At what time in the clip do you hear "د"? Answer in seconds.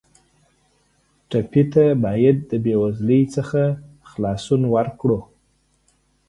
2.49-2.51